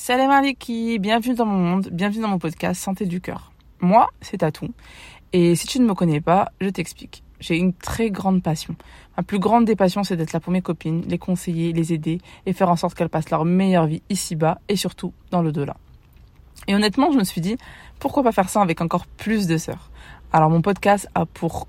[0.00, 3.50] Salam alaikum, bienvenue dans mon monde, bienvenue dans mon podcast Santé du cœur.
[3.80, 4.68] Moi, c'est Tatou.
[5.32, 7.24] Et si tu ne me connais pas, je t'explique.
[7.40, 8.76] J'ai une très grande passion.
[9.16, 12.20] Ma plus grande des passions, c'est d'être là pour mes copines, les conseiller, les aider
[12.46, 15.76] et faire en sorte qu'elles passent leur meilleure vie ici-bas et surtout dans le delà.
[16.68, 17.56] Et honnêtement, je me suis dit,
[17.98, 19.90] pourquoi pas faire ça avec encore plus de sœurs?
[20.32, 21.66] Alors mon podcast a pour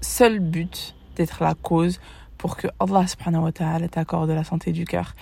[0.00, 2.00] seul but d'être la cause
[2.38, 5.14] pour que Allah subhanahu wa ta'ala t'accorde la santé du cœur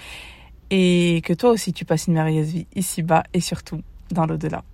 [0.70, 4.64] et que toi aussi tu passes une merveilleuse vie ici-bas et surtout dans l'au-delà.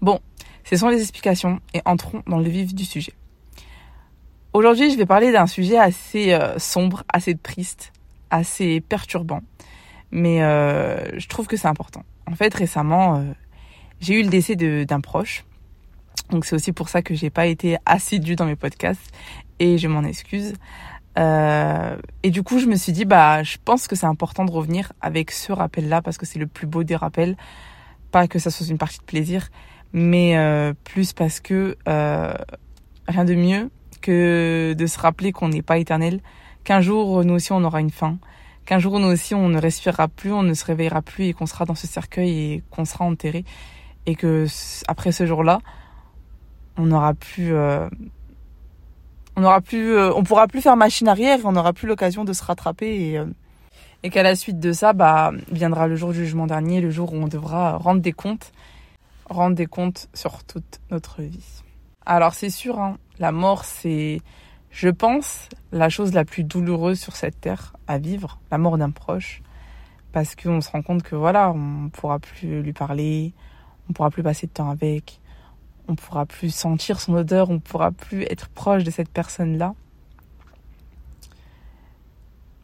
[0.00, 0.20] Bon,
[0.64, 3.14] ce sont les explications et entrons dans le vif du sujet.
[4.52, 7.92] Aujourd'hui, je vais parler d'un sujet assez euh, sombre, assez triste,
[8.30, 9.42] assez perturbant,
[10.10, 12.04] mais euh, je trouve que c'est important.
[12.26, 13.22] En fait, récemment, euh,
[14.00, 15.44] j'ai eu le décès d'un proche,
[16.30, 19.12] donc c'est aussi pour ça que j'ai pas été assidue dans mes podcasts
[19.58, 20.54] et je m'en excuse.
[21.18, 24.50] Euh, et du coup, je me suis dit, bah, je pense que c'est important de
[24.50, 27.36] revenir avec ce rappel-là parce que c'est le plus beau des rappels.
[28.10, 29.48] Pas que ça soit une partie de plaisir,
[29.92, 32.34] mais euh, plus parce que euh,
[33.08, 33.70] rien de mieux
[34.02, 36.20] que de se rappeler qu'on n'est pas éternel,
[36.64, 38.18] qu'un jour nous aussi on aura une fin,
[38.64, 41.46] qu'un jour nous aussi on ne respirera plus, on ne se réveillera plus et qu'on
[41.46, 43.44] sera dans ce cercueil et qu'on sera enterré,
[44.06, 44.46] et que
[44.86, 45.60] après ce jour-là,
[46.76, 47.88] on n'aura plus euh,
[49.36, 52.32] on aura plus, euh, on pourra plus faire machine arrière, on n'aura plus l'occasion de
[52.32, 53.26] se rattraper et, euh,
[54.02, 57.12] et qu'à la suite de ça, bah, viendra le jour du jugement dernier, le jour
[57.12, 58.52] où on devra rendre des comptes,
[59.28, 61.62] rendre des comptes sur toute notre vie.
[62.06, 64.20] Alors c'est sûr, hein, la mort c'est,
[64.70, 68.90] je pense, la chose la plus douloureuse sur cette terre à vivre, la mort d'un
[68.90, 69.42] proche,
[70.12, 73.34] parce qu'on se rend compte que voilà, on pourra plus lui parler,
[73.90, 75.20] on pourra plus passer de temps avec,
[75.88, 79.74] on pourra plus sentir son odeur, on pourra plus être proche de cette personne-là.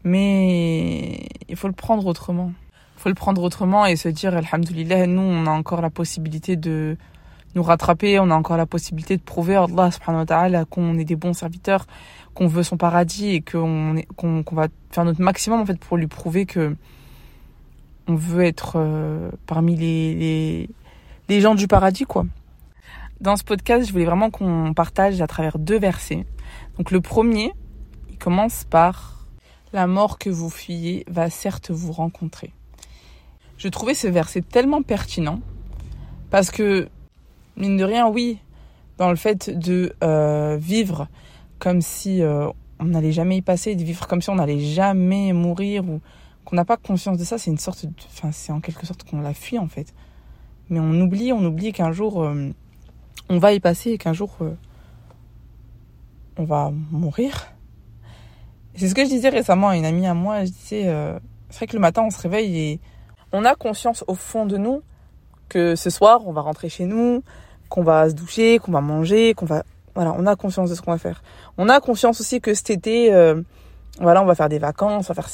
[0.03, 2.51] Mais il faut le prendre autrement.
[2.97, 6.55] Il faut le prendre autrement et se dire, Alhamdulillah, nous, on a encore la possibilité
[6.55, 6.97] de
[7.55, 11.15] nous rattraper, on a encore la possibilité de prouver à Allah subhanahu qu'on est des
[11.15, 11.85] bons serviteurs,
[12.33, 13.95] qu'on veut son paradis et qu'on
[14.51, 16.75] va faire notre maximum en fait pour lui prouver que
[18.07, 20.69] on veut être euh, parmi les, les,
[21.29, 22.25] les gens du paradis quoi.
[23.23, 26.25] Dans ce podcast, je voulais vraiment qu'on partage à travers deux versets.
[26.77, 27.53] Donc le premier,
[28.09, 29.29] il commence par
[29.71, 32.51] La mort que vous fuyez va certes vous rencontrer.
[33.55, 35.39] Je trouvais ce verset tellement pertinent
[36.31, 36.89] parce que,
[37.55, 38.39] mine de rien, oui,
[38.97, 41.07] dans le fait de euh, vivre
[41.59, 42.49] comme si euh,
[42.81, 46.01] on n'allait jamais y passer, de vivre comme si on n'allait jamais mourir ou
[46.43, 47.85] qu'on n'a pas conscience de ça, c'est une sorte.
[48.07, 49.93] Enfin, c'est en quelque sorte qu'on la fuit en fait.
[50.67, 52.21] Mais on oublie, on oublie qu'un jour...
[52.21, 52.51] Euh,
[53.29, 54.53] on va y passer et qu'un jour euh,
[56.37, 57.47] on va mourir.
[58.75, 60.45] C'est ce que je disais récemment à une amie à moi.
[60.45, 61.19] Je disais, euh,
[61.49, 62.79] c'est vrai que le matin on se réveille et
[63.31, 64.81] on a conscience au fond de nous
[65.49, 67.23] que ce soir on va rentrer chez nous,
[67.69, 69.63] qu'on va se doucher, qu'on va manger, qu'on va
[69.95, 71.21] voilà, on a conscience de ce qu'on va faire.
[71.57, 73.41] On a conscience aussi que cet été, euh,
[73.99, 75.31] voilà, on va faire des vacances, on va faire.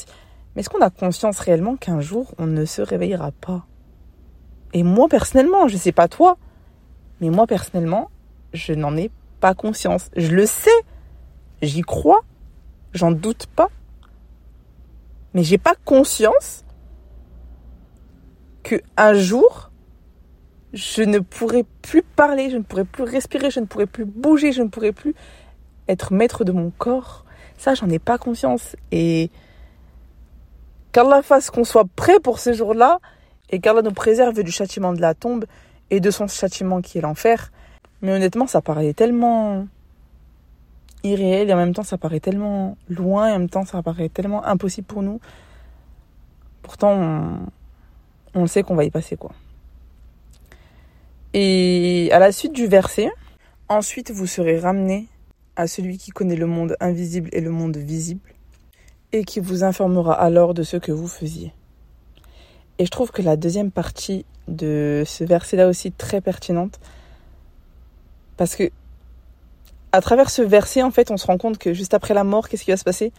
[0.54, 3.64] Mais est-ce qu'on a conscience réellement qu'un jour on ne se réveillera pas?
[4.72, 6.36] Et moi personnellement, je sais pas toi,
[7.20, 8.10] mais moi, personnellement,
[8.52, 9.10] je n'en ai
[9.40, 10.10] pas conscience.
[10.16, 10.70] Je le sais.
[11.62, 12.22] J'y crois.
[12.92, 13.68] J'en doute pas.
[15.34, 16.64] Mais j'ai pas conscience
[18.62, 19.70] que un jour,
[20.72, 24.52] je ne pourrai plus parler, je ne pourrai plus respirer, je ne pourrai plus bouger,
[24.52, 25.14] je ne pourrai plus
[25.88, 27.24] être maître de mon corps.
[27.58, 28.76] Ça, j'en ai pas conscience.
[28.90, 29.30] Et
[30.92, 32.98] qu'Allah fasse qu'on soit prêt pour ce jour-là
[33.50, 35.44] et qu'Allah nous préserve du châtiment de la tombe
[35.90, 37.52] et de son châtiment qui est l'enfer.
[38.02, 39.66] Mais honnêtement, ça paraît tellement
[41.02, 44.08] irréel et en même temps ça paraît tellement loin et en même temps ça paraît
[44.08, 45.20] tellement impossible pour nous.
[46.62, 47.40] Pourtant,
[48.34, 49.32] on, sait qu'on va y passer quoi.
[51.32, 53.10] Et à la suite du verset,
[53.68, 55.08] ensuite vous serez ramenés
[55.56, 58.34] à celui qui connaît le monde invisible et le monde visible
[59.12, 61.52] et qui vous informera alors de ce que vous faisiez.
[62.80, 66.80] Et je trouve que la deuxième partie de ce verset-là aussi très pertinente.
[68.38, 68.70] Parce que
[69.92, 72.48] à travers ce verset, en fait, on se rend compte que juste après la mort,
[72.48, 73.12] qu'est-ce qui va se passer?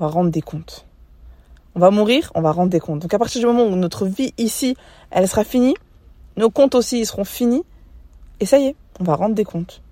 [0.00, 0.86] On va rendre des comptes.
[1.74, 3.00] On va mourir, on va rendre des comptes.
[3.00, 4.78] Donc à partir du moment où notre vie ici,
[5.10, 5.74] elle sera finie,
[6.38, 7.64] nos comptes aussi, ils seront finis.
[8.40, 9.82] Et ça y est, on va rendre des comptes.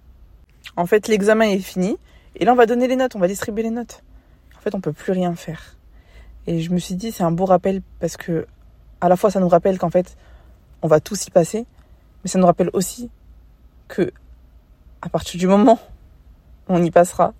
[0.78, 1.98] En fait, l'examen est fini.
[2.36, 4.02] Et là, on va donner les notes, on va distribuer les notes.
[4.56, 5.76] En fait, on peut plus rien faire.
[6.46, 8.46] Et je me suis dit, c'est un beau rappel parce que,
[9.00, 10.16] à la fois, ça nous rappelle qu'en fait,
[10.82, 11.66] on va tous y passer,
[12.22, 13.10] mais ça nous rappelle aussi
[13.88, 14.12] que,
[15.02, 15.78] à partir du moment
[16.68, 17.34] où on y passera,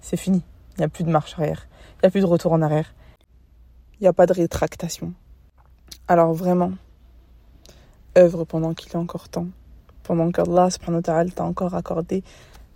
[0.00, 0.42] c'est fini.
[0.76, 1.66] Il n'y a plus de marche arrière.
[1.94, 2.94] Il n'y a plus de retour en arrière.
[3.98, 5.14] Il n'y a pas de rétractation.
[6.06, 6.72] Alors vraiment,
[8.16, 9.48] œuvre pendant qu'il est encore temps.
[10.02, 12.22] Pendant qu'Allah subhanahu wa t'a encore accordé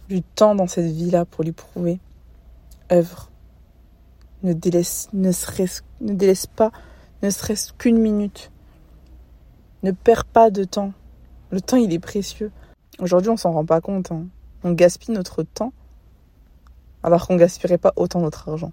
[0.09, 2.01] du temps dans cette vie-là pour lui prouver.
[2.91, 3.31] Œuvre.
[4.43, 5.31] Ne délaisse, ne,
[6.01, 6.73] ne délaisse pas,
[7.23, 8.51] ne serait-ce qu'une minute.
[9.83, 10.93] Ne perds pas de temps.
[11.51, 12.51] Le temps, il est précieux.
[12.99, 14.13] Aujourd'hui, on s'en rend pas compte.
[14.13, 14.27] Hein.
[14.65, 15.73] On gaspille notre temps
[17.03, 18.73] alors qu'on gaspillerait pas autant notre argent.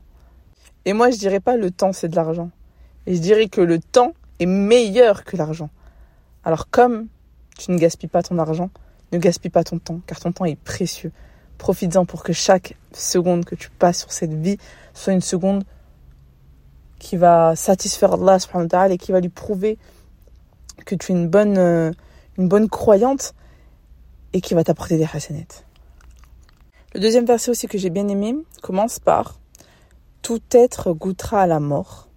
[0.86, 2.50] Et moi, je dirais pas le temps, c'est de l'argent.
[3.06, 5.70] Et je dirais que le temps est meilleur que l'argent.
[6.44, 7.08] Alors comme
[7.58, 8.70] tu ne gaspilles pas ton argent,
[9.12, 11.12] ne gaspille pas ton temps, car ton temps est précieux.
[11.58, 14.58] Profites-en pour que chaque seconde que tu passes sur cette vie
[14.94, 15.64] soit une seconde
[17.00, 19.78] qui va satisfaire Allah subhanahu et qui va lui prouver
[20.86, 21.92] que tu es une bonne, euh,
[22.38, 23.34] une bonne croyante
[24.34, 25.66] et qui va t'apporter des hasanettes.
[26.94, 29.40] Le deuxième verset aussi que j'ai bien aimé commence par
[30.22, 32.08] Tout être goûtera à la mort.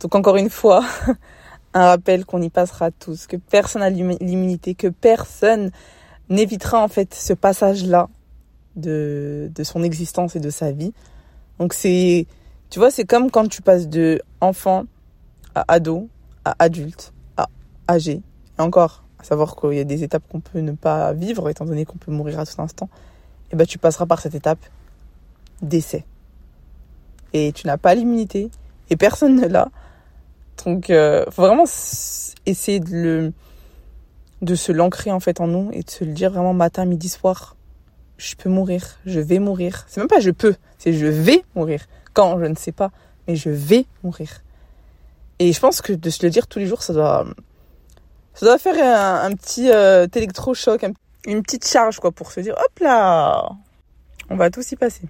[0.00, 0.84] Donc encore une fois,
[1.74, 5.70] un rappel qu'on y passera tous, que personne n'a l'immunité, que personne
[6.28, 8.08] n'évitera en fait ce passage-là
[8.76, 10.92] de, de son existence et de sa vie.
[11.58, 12.26] Donc c'est,
[12.70, 14.84] tu vois, c'est comme quand tu passes de enfant
[15.54, 16.08] à ado,
[16.44, 17.48] à adulte, à
[17.88, 18.22] âgé.
[18.58, 21.64] Et encore, à savoir qu'il y a des étapes qu'on peut ne pas vivre, étant
[21.64, 22.88] donné qu'on peut mourir à tout instant.
[23.52, 24.58] Et ben tu passeras par cette étape
[25.62, 26.04] d'essai.
[27.32, 28.50] Et tu n'as pas l'immunité,
[28.90, 29.68] et personne ne l'a.
[30.64, 31.64] Donc, euh, faut vraiment
[32.46, 33.32] essayer de le,
[34.44, 37.08] de se l'ancrer en fait en nous et de se le dire vraiment matin, midi,
[37.08, 37.56] soir.
[38.16, 39.84] Je peux mourir, je vais mourir.
[39.88, 41.84] C'est même pas je peux, c'est je vais mourir.
[42.12, 42.90] Quand, je ne sais pas,
[43.26, 44.42] mais je vais mourir.
[45.40, 49.32] Et je pense que de se le dire tous les jours, ça doit, faire un,
[49.32, 50.84] petit euh, électrochoc,
[51.26, 53.48] une petite charge quoi, pour se dire hop là,
[54.30, 55.08] on va tous y passer.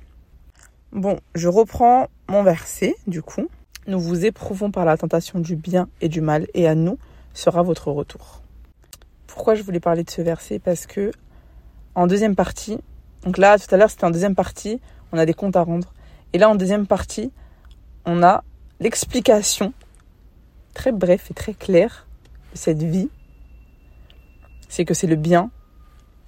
[0.92, 3.48] Bon, je reprends mon verset du coup.
[3.86, 6.98] Nous vous éprouvons par la tentation du bien et du mal, et à nous
[7.34, 8.44] sera votre retour.
[9.34, 11.10] Pourquoi je voulais parler de ce verset Parce que
[11.96, 12.78] en deuxième partie,
[13.25, 15.92] donc là tout à l'heure c'était en deuxième partie, on a des comptes à rendre.
[16.32, 17.32] Et là en deuxième partie,
[18.06, 18.44] on a
[18.78, 19.72] l'explication
[20.72, 22.06] très bref et très claire
[22.52, 23.10] de cette vie.
[24.69, 25.50] C'est que c'est le bien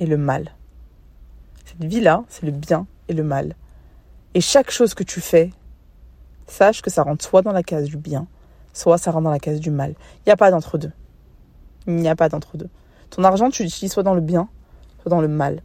[0.01, 0.57] et le mal.
[1.65, 3.55] Cette vie-là, c'est le bien et le mal.
[4.35, 5.53] Et chaque chose que tu fais,
[6.49, 8.27] sache que ça rentre soit dans la case du bien,
[8.73, 9.95] soit ça rentre dans la case du mal.
[10.19, 10.93] Il n'y a pas d'entre-deux.
[11.87, 12.69] Il n'y a pas d'entre-deux.
[13.11, 14.49] Ton argent, tu l'utilises soit dans le bien,
[15.01, 15.63] soit dans le mal.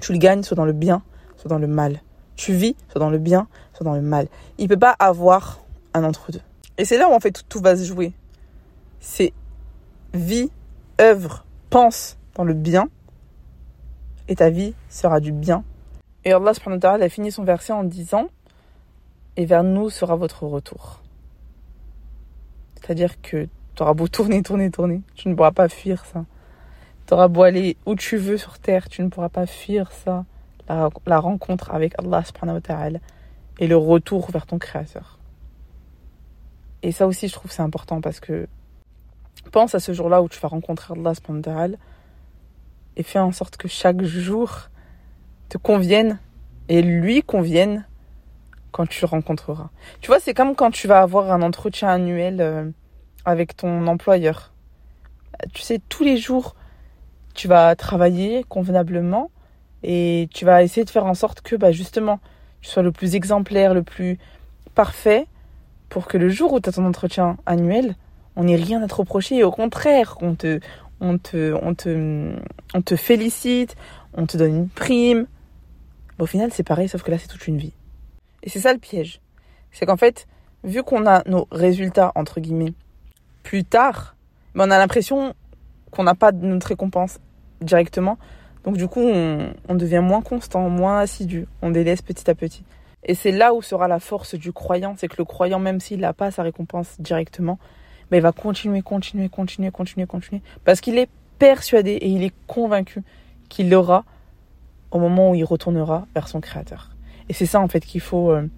[0.00, 1.02] Tu le gagnes soit dans le bien,
[1.36, 2.00] soit dans le mal.
[2.36, 4.28] Tu vis soit dans le bien, soit dans le mal.
[4.58, 5.60] Il ne peut pas avoir
[5.94, 6.40] un entre-deux.
[6.78, 8.12] Et c'est là où en fait tout, va se jouer.
[9.00, 9.32] C'est
[10.12, 10.50] vie,
[11.00, 12.88] œuvre, pense dans le bien,
[14.28, 15.64] et ta vie sera du bien.
[16.24, 18.28] Et Allah subhanahu a fini son verset en disant
[19.36, 21.02] et vers nous sera votre retour.
[22.74, 26.24] C'est-à-dire que tu auras beau tourner, tourner, tourner, tu ne pourras pas fuir ça.
[27.06, 30.24] Tu auras beau aller où tu veux sur terre, tu ne pourras pas fuir ça.
[30.68, 32.60] La, rencontre avec Allah subhanahu
[33.60, 35.20] et le retour vers ton créateur.
[36.82, 38.48] Et ça aussi, je trouve c'est important parce que
[39.56, 41.76] pense à ce jour-là où tu vas rencontrer Allah subhanahu
[42.96, 44.68] et fais en sorte que chaque jour
[45.48, 46.18] te convienne
[46.68, 47.86] et lui convienne
[48.70, 49.70] quand tu le rencontreras.
[50.02, 52.70] Tu vois, c'est comme quand tu vas avoir un entretien annuel euh,
[53.24, 54.52] avec ton employeur.
[55.54, 56.54] Tu sais, tous les jours,
[57.36, 59.30] tu vas travailler convenablement
[59.82, 62.18] et tu vas essayer de faire en sorte que, bah, justement,
[62.60, 64.18] tu sois le plus exemplaire, le plus
[64.74, 65.26] parfait
[65.88, 67.94] pour que le jour où tu as ton entretien annuel,
[68.34, 70.60] on n'ait rien à te reprocher et au contraire, on te,
[71.00, 72.34] on te, on te,
[72.74, 73.76] on te félicite,
[74.14, 75.26] on te donne une prime.
[76.18, 77.74] au final, c'est pareil, sauf que là, c'est toute une vie.
[78.42, 79.20] Et c'est ça le piège.
[79.70, 80.26] C'est qu'en fait,
[80.64, 82.72] vu qu'on a nos résultats, entre guillemets,
[83.42, 84.16] plus tard,
[84.54, 85.34] ben, on a l'impression
[85.90, 87.18] qu'on n'a pas notre récompense
[87.60, 88.18] directement.
[88.64, 91.46] Donc du coup, on, devient moins constant, moins assidu.
[91.62, 92.64] On délaisse petit à petit.
[93.04, 94.94] Et c'est là où sera la force du croyant.
[94.98, 97.58] C'est que le croyant, même s'il n'a pas sa récompense directement,
[98.12, 100.42] il va continuer, continuer, continuer, continuer, continuer.
[100.64, 101.08] Parce qu'il est
[101.38, 103.02] persuadé et il est convaincu
[103.48, 104.04] qu'il l'aura
[104.90, 106.90] au moment où il retournera vers son créateur.
[107.28, 108.48] Et c'est ça en fait qu'il faut, euh,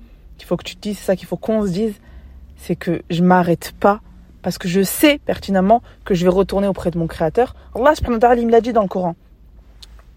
[0.44, 1.94] faut que tu te dises, c'est ça qu'il faut qu'on se dise,
[2.56, 4.00] c'est que je m'arrête pas
[4.48, 7.54] parce que je sais pertinemment que je vais retourner auprès de mon Créateur.
[7.74, 9.14] Allah subhanahu wa me l'a dit dans le Coran.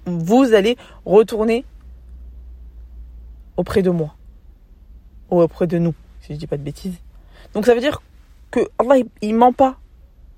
[0.05, 1.65] Vous allez retourner
[3.57, 4.15] auprès de moi.
[5.31, 6.95] Ou auprès de nous, si je dis pas de bêtises.
[7.53, 8.01] Donc ça veut dire
[8.51, 9.75] que Allah, il, ment pas.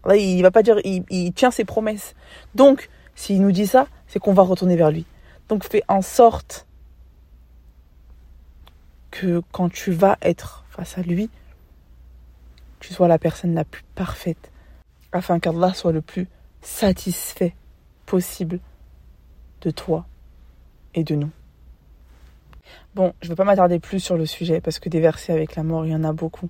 [0.05, 2.15] Allah, il va pas dire, il, il tient ses promesses.
[2.55, 5.05] Donc, s'il nous dit ça, c'est qu'on va retourner vers lui.
[5.49, 6.65] Donc fais en sorte
[9.11, 11.29] que quand tu vas être face à lui,
[12.83, 14.51] que tu sois la personne la plus parfaite,
[15.11, 16.27] afin qu'Allah soit le plus
[16.61, 17.55] satisfait
[18.05, 18.59] possible
[19.61, 20.05] de toi
[20.93, 21.29] et de nous.
[22.95, 25.55] Bon, je ne vais pas m'attarder plus sur le sujet parce que des versets avec
[25.55, 26.49] la mort, il y en a beaucoup.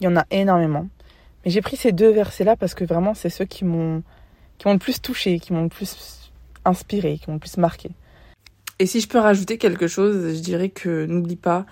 [0.00, 0.88] Il y en a énormément.
[1.44, 4.02] Mais j'ai pris ces deux versets-là parce que vraiment, c'est ceux qui m'ont
[4.58, 6.30] qui m'ont le plus touché, qui m'ont le plus
[6.64, 7.90] inspiré, qui m'ont le plus marqué.
[8.78, 11.66] Et si je peux rajouter quelque chose, je dirais que n'oublie pas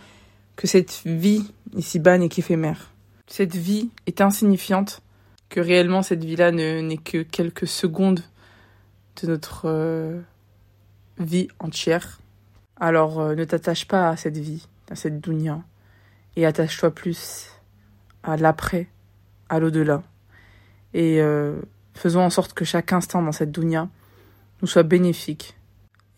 [0.56, 1.44] que cette vie
[1.76, 2.90] ici-bas n'est qu'éphémère.
[3.30, 5.02] Cette vie est insignifiante,
[5.50, 8.24] que réellement cette vie-là n'est que quelques secondes
[9.22, 10.20] de notre euh,
[11.18, 12.18] vie entière.
[12.76, 15.62] Alors euh, ne t'attache pas à cette vie, à cette dunya,
[16.34, 17.52] et attache-toi plus
[18.24, 18.88] à l'après,
[19.48, 20.02] à l'au-delà.
[20.92, 21.54] Et euh,
[21.94, 23.88] faisons en sorte que chaque instant dans cette dunya
[24.60, 25.56] nous soit bénéfique,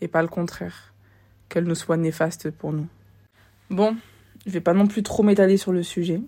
[0.01, 0.95] et pas le contraire,
[1.47, 2.87] qu'elle nous soit néfaste pour nous.
[3.69, 3.95] Bon,
[4.47, 6.19] je vais pas non plus trop m'étaler sur le sujet.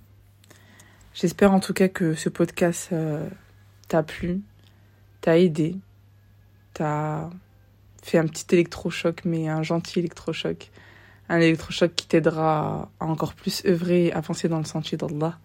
[1.15, 3.25] J'espère en tout cas que ce podcast euh,
[3.88, 4.41] t'a plu,
[5.22, 5.77] t'a aidé,
[6.74, 7.29] t'a
[8.03, 10.72] fait un petit électrochoc, mais un gentil électrochoc.
[11.29, 15.39] Un électrochoc qui t'aidera à encore plus œuvrer et avancer dans le sentier d'Allah.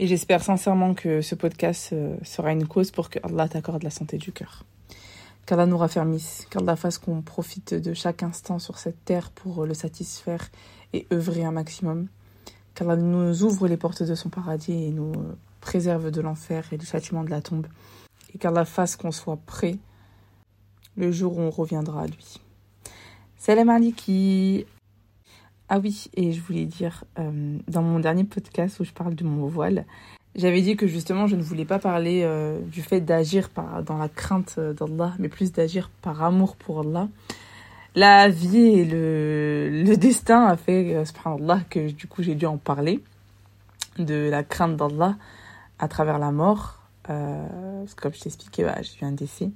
[0.00, 3.90] Et j'espère sincèrement que ce podcast euh, sera une cause pour que Allah t'accorde la
[3.90, 4.64] santé du cœur.
[5.46, 9.74] Qu'Allah nous raffermisse, qu'Allah fasse qu'on profite de chaque instant sur cette terre pour le
[9.74, 10.50] satisfaire
[10.92, 12.08] et œuvrer un maximum.
[12.74, 16.78] Qu'Allah nous ouvre les portes de son paradis et nous euh, préserve de l'enfer et
[16.78, 17.66] du châtiment de la tombe.
[18.34, 19.78] Et qu'Allah fasse qu'on soit prêt
[20.96, 22.36] le jour où on reviendra à lui.
[23.36, 24.66] Salam aliki.
[25.68, 29.24] Ah oui, et je voulais dire, euh, dans mon dernier podcast où je parle de
[29.24, 29.86] mon voile,
[30.34, 33.50] j'avais dit que justement je ne voulais pas parler euh, du fait d'agir
[33.84, 37.08] dans la crainte d'Allah, mais plus d'agir par amour pour Allah.
[37.94, 42.46] La vie et le, le destin a fait, euh, subhanallah, que du coup j'ai dû
[42.46, 43.02] en parler
[43.98, 45.16] de la crainte d'Allah
[45.78, 49.50] à travers la mort euh, comme je t'expliquais, bah, j'ai eu un décès.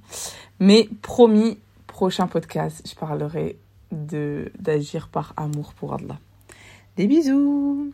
[0.59, 3.57] Mais promis, prochain podcast, je parlerai
[3.91, 6.19] de d'agir par amour pour Allah.
[6.97, 7.91] Des bisous